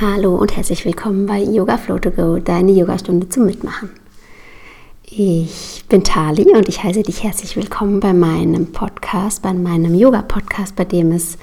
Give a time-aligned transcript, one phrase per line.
[0.00, 3.90] Hallo und herzlich willkommen bei Yoga Flow to Go, deine Yogastunde zum Mitmachen.
[5.02, 10.76] Ich bin Tali und ich heiße dich herzlich willkommen bei meinem Podcast, bei meinem Yoga-Podcast,
[10.76, 11.36] bei dem es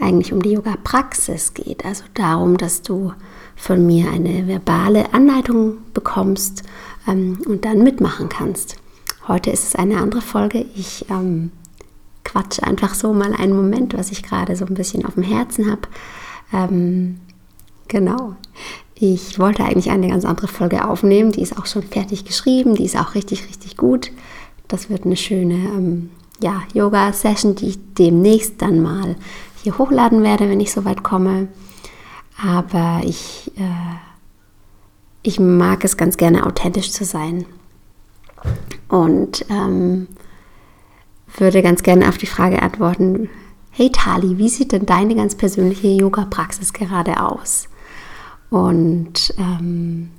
[0.00, 1.84] eigentlich um die Yoga-Praxis geht.
[1.84, 3.12] Also darum, dass du
[3.54, 6.62] von mir eine verbale Anleitung bekommst
[7.06, 8.76] ähm, und dann mitmachen kannst.
[9.28, 10.64] Heute ist es eine andere Folge.
[10.74, 11.50] Ich ähm,
[12.24, 15.70] quatsche einfach so mal einen Moment, was ich gerade so ein bisschen auf dem Herzen
[15.70, 15.82] habe.
[16.50, 17.20] Ähm,
[17.90, 18.36] Genau.
[18.94, 21.32] Ich wollte eigentlich eine ganz andere Folge aufnehmen.
[21.32, 22.76] Die ist auch schon fertig geschrieben.
[22.76, 24.12] Die ist auch richtig, richtig gut.
[24.68, 29.16] Das wird eine schöne ähm, ja, Yoga-Session, die ich demnächst dann mal
[29.64, 31.48] hier hochladen werde, wenn ich soweit komme.
[32.40, 33.96] Aber ich, äh,
[35.22, 37.44] ich mag es ganz gerne, authentisch zu sein.
[38.88, 40.06] Und ähm,
[41.36, 43.28] würde ganz gerne auf die Frage antworten,
[43.72, 47.69] hey Tali, wie sieht denn deine ganz persönliche Yoga-Praxis gerade aus?
[48.50, 50.10] Und ähm,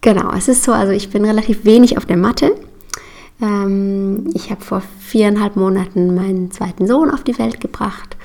[0.00, 2.54] genau, es ist so, also ich bin relativ wenig auf der Matte.
[3.40, 8.16] Ähm, ich habe vor viereinhalb Monaten meinen zweiten Sohn auf die Welt gebracht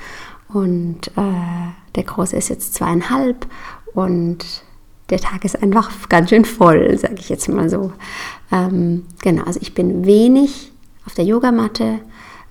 [0.52, 3.46] und äh, der Große ist jetzt zweieinhalb
[3.94, 4.44] und
[5.10, 7.92] der Tag ist einfach ganz schön voll, sage ich jetzt mal so.
[8.52, 10.72] Ähm, genau, also ich bin wenig
[11.06, 11.98] auf der Yogamatte,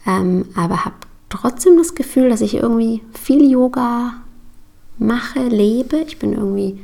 [0.05, 0.95] ähm, aber habe
[1.29, 4.15] trotzdem das Gefühl, dass ich irgendwie viel Yoga
[4.97, 5.97] mache, lebe.
[6.07, 6.79] Ich bin irgendwie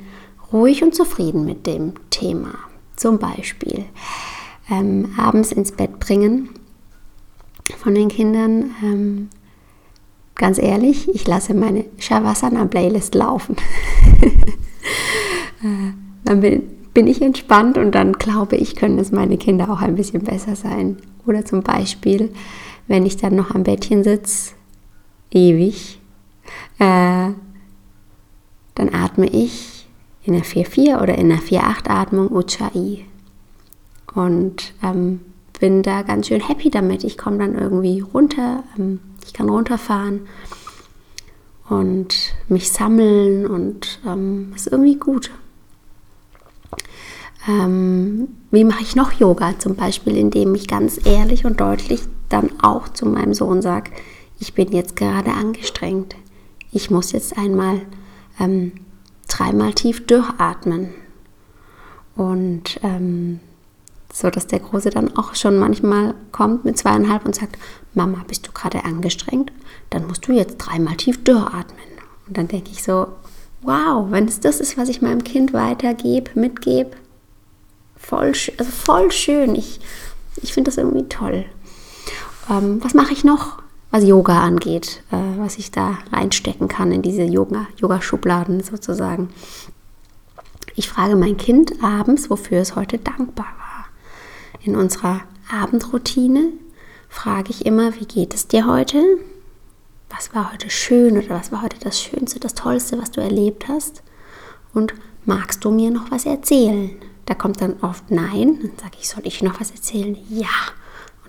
[0.51, 2.53] ruhig und zufrieden mit dem Thema.
[2.95, 3.85] Zum Beispiel
[4.69, 6.49] ähm, abends ins Bett bringen
[7.77, 8.71] von den Kindern.
[8.83, 9.29] Ähm,
[10.35, 13.55] ganz ehrlich, ich lasse meine Shavasana-Playlist laufen.
[15.61, 19.81] äh, dann bin, bin ich entspannt und dann glaube ich, können es meine Kinder auch
[19.81, 20.97] ein bisschen besser sein.
[21.25, 22.31] Oder zum Beispiel,
[22.87, 24.53] wenn ich dann noch am Bettchen sitze,
[25.31, 25.99] ewig,
[26.79, 27.29] äh,
[28.83, 29.87] dann atme ich
[30.23, 33.05] in der 4-4 oder in der 4-8-Atmung Ujjayi.
[34.13, 35.21] Und ähm,
[35.59, 37.03] bin da ganz schön happy damit.
[37.03, 40.27] Ich komme dann irgendwie runter, ähm, ich kann runterfahren
[41.69, 45.31] und mich sammeln und ähm, ist irgendwie gut.
[47.47, 49.57] Ähm, wie mache ich noch Yoga?
[49.59, 53.91] Zum Beispiel, indem ich ganz ehrlich und deutlich dann auch zu meinem Sohn sage,
[54.39, 56.15] ich bin jetzt gerade angestrengt.
[56.71, 57.81] Ich muss jetzt einmal
[58.39, 58.73] ähm,
[59.27, 60.93] dreimal tief durchatmen.
[62.15, 63.39] Und ähm,
[64.11, 67.57] so, dass der Große dann auch schon manchmal kommt mit zweieinhalb und sagt,
[67.95, 69.51] Mama, bist du gerade angestrengt?
[69.89, 71.87] Dann musst du jetzt dreimal tief durchatmen.
[72.27, 73.07] Und dann denke ich so,
[73.63, 76.91] wow, wenn es das ist, was ich meinem Kind weitergebe, mitgebe,
[77.97, 79.55] voll, also voll schön.
[79.55, 79.79] Ich,
[80.41, 81.45] ich finde das irgendwie toll.
[82.49, 83.62] Ähm, was mache ich noch?
[83.93, 89.29] Was Yoga angeht, äh, was ich da reinstecken kann in diese Yoga-Schubladen Yoga sozusagen.
[90.73, 93.85] Ich frage mein Kind abends, wofür es heute dankbar war.
[94.63, 96.53] In unserer Abendroutine
[97.07, 98.99] frage ich immer, wie geht es dir heute?
[100.09, 103.67] Was war heute schön oder was war heute das Schönste, das Tollste, was du erlebt
[103.67, 104.01] hast?
[104.73, 106.89] Und magst du mir noch was erzählen?
[107.27, 108.57] Da kommt dann oft Nein.
[108.59, 110.17] Dann sage ich, soll ich noch was erzählen?
[110.29, 110.49] Ja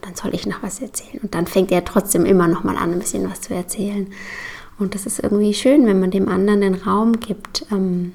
[0.05, 1.21] dann soll ich noch was erzählen.
[1.23, 4.09] Und dann fängt er trotzdem immer noch mal an, ein bisschen was zu erzählen.
[4.79, 8.13] Und das ist irgendwie schön, wenn man dem anderen den Raum gibt, ähm,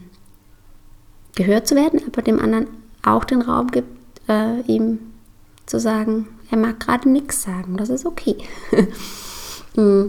[1.36, 2.68] gehört zu werden, aber dem anderen
[3.02, 3.88] auch den Raum gibt,
[4.28, 5.00] äh, ihm
[5.66, 7.78] zu sagen, er mag gerade nichts sagen.
[7.78, 8.38] Das ist okay.
[9.76, 10.06] Mm.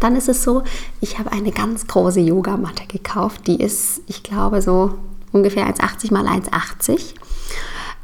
[0.00, 0.62] Dann ist es so,
[1.02, 3.46] ich habe eine ganz große Yogamatte gekauft.
[3.46, 4.94] Die ist, ich glaube, so
[5.30, 7.14] ungefähr 1,80 mal 1,80.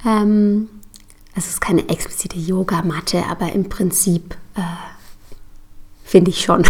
[0.06, 0.68] Ähm,
[1.34, 4.60] es ist keine explizite Yogamatte, aber im Prinzip äh,
[6.04, 6.62] finde ich schon.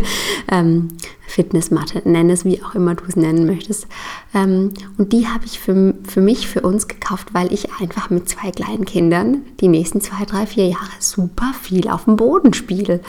[0.50, 0.88] ähm,
[1.28, 3.86] Fitnessmatte, nenne es wie auch immer du es nennen möchtest.
[4.34, 8.28] Ähm, und die habe ich für, für mich, für uns gekauft, weil ich einfach mit
[8.28, 13.00] zwei kleinen Kindern die nächsten zwei, drei, vier Jahre super viel auf dem Boden spiele.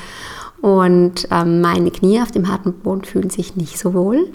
[0.61, 4.29] Und ähm, meine Knie auf dem harten Boden fühlen sich nicht so wohl.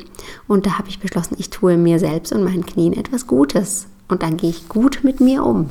[0.48, 3.86] Und da habe ich beschlossen, ich tue mir selbst und meinen Knien etwas Gutes.
[4.08, 5.70] Und dann gehe ich gut mit mir um.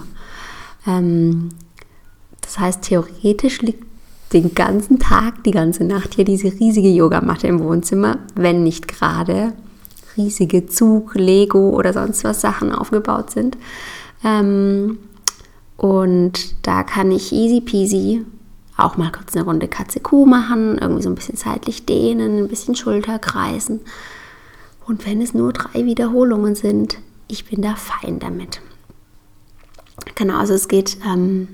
[0.87, 1.49] Ähm,
[2.41, 3.83] das heißt, theoretisch liegt
[4.33, 9.53] den ganzen Tag, die ganze Nacht hier diese riesige Yogamatte im Wohnzimmer, wenn nicht gerade
[10.17, 13.57] riesige Zug, Lego oder sonst was Sachen aufgebaut sind.
[14.23, 14.97] Ähm,
[15.77, 18.25] und da kann ich easy peasy
[18.77, 22.75] auch mal kurz eine Runde Katze-Kuh machen, irgendwie so ein bisschen seitlich dehnen, ein bisschen
[22.75, 23.81] Schulter kreisen.
[24.85, 26.97] Und wenn es nur drei Wiederholungen sind,
[27.27, 28.61] ich bin da fein damit.
[30.15, 31.47] Genau, also es geht ähm,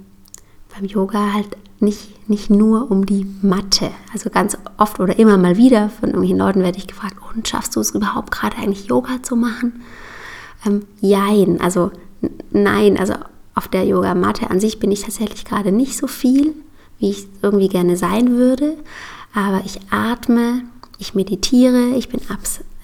[0.73, 3.91] beim Yoga halt nicht, nicht nur um die Mathe.
[4.11, 7.75] Also ganz oft oder immer mal wieder von irgendwelchen Leuten werde ich gefragt, und schaffst
[7.75, 9.81] du es überhaupt gerade eigentlich Yoga zu machen?
[10.65, 11.91] Ähm, jein, also
[12.51, 13.13] nein, also
[13.55, 16.53] auf der Yogamatte an sich bin ich tatsächlich gerade nicht so viel,
[16.97, 18.77] wie ich irgendwie gerne sein würde.
[19.33, 20.63] Aber ich atme,
[20.97, 22.19] ich meditiere, ich bin,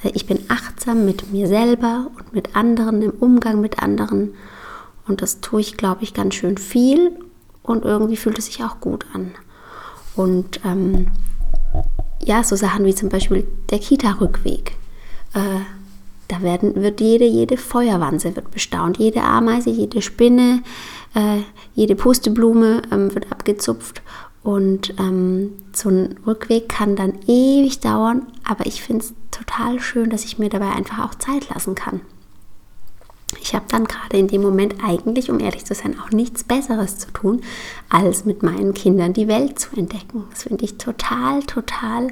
[0.03, 4.33] äh, ich bin achtsam mit mir selber und mit anderen, im Umgang mit anderen.
[5.07, 7.11] Und das tue ich, glaube ich, ganz schön viel
[7.63, 9.31] und irgendwie fühlt es sich auch gut an.
[10.15, 11.07] Und ähm,
[12.23, 14.71] ja, so Sachen wie zum Beispiel der Kita-Rückweg.
[15.33, 15.61] Äh,
[16.27, 20.63] da werden, wird jede, jede Feuerwanze wird bestaunt, jede Ameise, jede Spinne,
[21.13, 21.41] äh,
[21.75, 24.01] jede Pusteblume ähm, wird abgezupft
[24.45, 30.09] und ähm, so ein Rückweg kann dann ewig dauern, aber ich finde es total schön,
[30.09, 32.01] dass ich mir dabei einfach auch Zeit lassen kann.
[33.45, 36.97] Ich habe dann gerade in dem Moment eigentlich, um ehrlich zu sein, auch nichts Besseres
[36.97, 37.41] zu tun,
[37.89, 40.23] als mit meinen Kindern die Welt zu entdecken.
[40.31, 42.07] Das finde ich total, total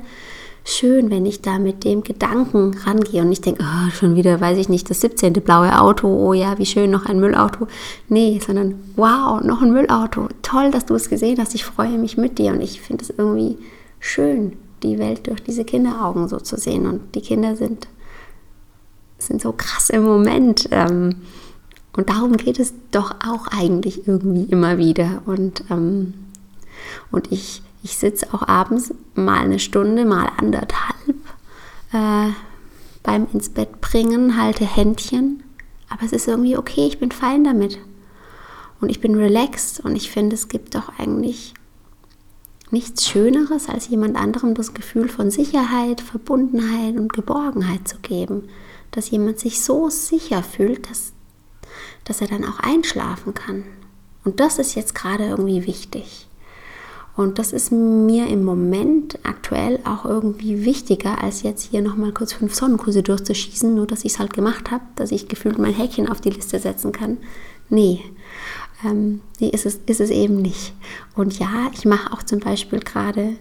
[0.63, 4.59] schön, wenn ich da mit dem Gedanken rangehe und nicht denke, oh, schon wieder, weiß
[4.59, 5.33] ich nicht, das 17.
[5.33, 7.67] blaue Auto, oh ja, wie schön, noch ein Müllauto.
[8.09, 10.29] Nee, sondern wow, noch ein Müllauto.
[10.43, 11.55] Toll, dass du es gesehen hast.
[11.55, 13.57] Ich freue mich mit dir und ich finde es irgendwie
[13.99, 14.53] schön,
[14.83, 16.85] die Welt durch diese Kinderaugen so zu sehen.
[16.85, 17.87] Und die Kinder sind
[19.27, 20.67] sind so krass im Moment.
[20.71, 21.15] Ähm,
[21.95, 25.21] und darum geht es doch auch eigentlich irgendwie immer wieder.
[25.25, 26.13] Und, ähm,
[27.11, 31.15] und ich, ich sitze auch abends mal eine Stunde, mal anderthalb
[31.93, 32.31] äh,
[33.03, 35.43] beim ins Bett bringen, halte Händchen.
[35.89, 37.77] Aber es ist irgendwie okay, ich bin fein damit.
[38.81, 41.53] Und ich bin relaxed und ich finde, es gibt doch eigentlich
[42.71, 48.49] nichts Schöneres, als jemand anderem das Gefühl von Sicherheit, Verbundenheit und Geborgenheit zu geben
[48.93, 51.11] dass jemand sich so sicher fühlt, dass,
[52.05, 53.65] dass er dann auch einschlafen kann.
[54.23, 56.27] Und das ist jetzt gerade irgendwie wichtig.
[57.15, 62.33] Und das ist mir im Moment aktuell auch irgendwie wichtiger, als jetzt hier nochmal kurz
[62.33, 66.09] fünf Sonnenkurse durchzuschießen, nur dass ich es halt gemacht habe, dass ich gefühlt mein Häkchen
[66.09, 67.17] auf die Liste setzen kann.
[67.69, 68.01] Nee,
[68.83, 70.73] ähm, nee ist, es, ist es eben nicht.
[71.15, 73.35] Und ja, ich mache auch zum Beispiel gerade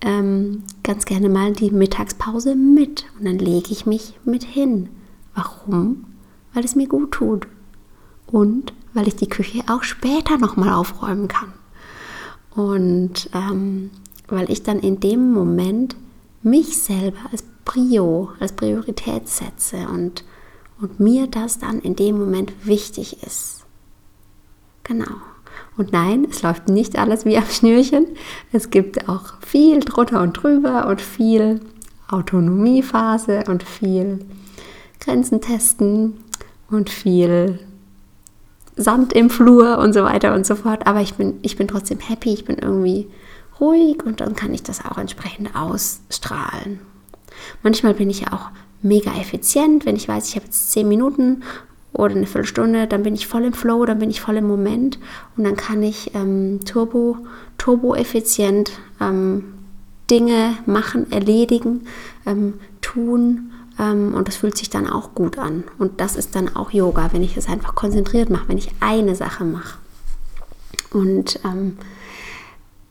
[0.00, 4.88] ähm, ganz gerne mal die Mittagspause mit und dann lege ich mich mit hin.
[5.34, 6.04] Warum?
[6.52, 7.46] Weil es mir gut tut
[8.26, 11.52] und weil ich die Küche auch später nochmal aufräumen kann.
[12.54, 13.90] Und ähm,
[14.28, 15.96] weil ich dann in dem Moment
[16.42, 20.24] mich selber als Prio, als Priorität setze und,
[20.80, 23.66] und mir das dann in dem Moment wichtig ist.
[24.84, 25.16] Genau.
[25.76, 28.06] Und nein, es läuft nicht alles wie am Schnürchen.
[28.52, 31.60] Es gibt auch viel drunter und drüber und viel
[32.08, 34.20] Autonomiephase und viel
[35.00, 36.14] Grenzen testen
[36.70, 37.58] und viel
[38.76, 40.86] Sand im Flur und so weiter und so fort.
[40.86, 43.08] Aber ich bin, ich bin trotzdem happy, ich bin irgendwie
[43.60, 46.80] ruhig und dann kann ich das auch entsprechend ausstrahlen.
[47.62, 48.50] Manchmal bin ich ja auch
[48.82, 51.42] mega effizient, wenn ich weiß, ich habe jetzt zehn Minuten
[51.96, 54.98] oder eine Viertelstunde, dann bin ich voll im Flow, dann bin ich voll im Moment
[55.36, 57.18] und dann kann ich ähm, turbo,
[57.58, 59.54] turbo effizient ähm,
[60.10, 61.86] Dinge machen, erledigen,
[62.26, 65.64] ähm, tun ähm, und das fühlt sich dann auch gut an.
[65.78, 69.14] Und das ist dann auch Yoga, wenn ich es einfach konzentriert mache, wenn ich eine
[69.14, 69.78] Sache mache.
[70.90, 71.78] Und ähm,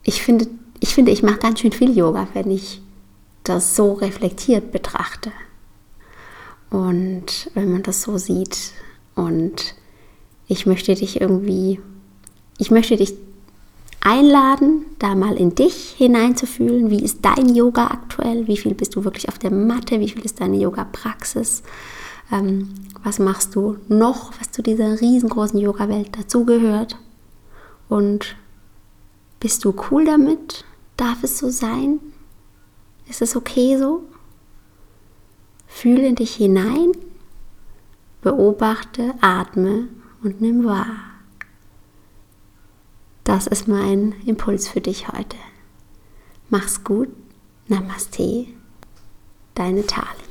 [0.02, 0.46] ich finde,
[0.80, 2.82] ich finde, ich mache ganz schön viel Yoga, wenn ich
[3.42, 5.32] das so reflektiert betrachte.
[6.70, 8.72] Und wenn man das so sieht,
[9.16, 9.74] und
[10.46, 11.80] ich möchte dich irgendwie,
[12.58, 13.14] ich möchte dich
[14.00, 16.90] einladen, da mal in dich hineinzufühlen.
[16.90, 18.46] Wie ist dein Yoga aktuell?
[18.46, 19.98] Wie viel bist du wirklich auf der Matte?
[19.98, 21.64] Wie viel ist deine Yoga-Praxis?
[22.30, 22.68] Ähm,
[23.02, 26.96] was machst du noch, was zu dieser riesengroßen Yoga-Welt dazugehört?
[27.88, 28.36] Und
[29.40, 30.64] bist du cool damit?
[30.96, 31.98] Darf es so sein?
[33.08, 34.04] Ist es okay so?
[35.66, 36.92] Fühle in dich hinein
[38.26, 39.86] Beobachte, atme
[40.20, 40.96] und nimm wahr.
[43.22, 45.36] Das ist mein Impuls für dich heute.
[46.50, 47.08] Mach's gut.
[47.68, 48.48] Namaste.
[49.54, 50.25] Deine Tali.